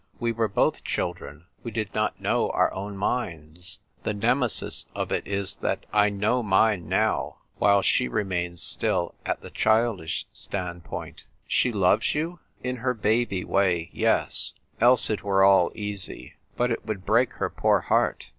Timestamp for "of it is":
4.95-5.57